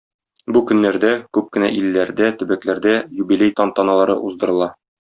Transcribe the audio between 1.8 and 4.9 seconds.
илләрдә, төбәкләрдә юбилей тантаналары уздырыла.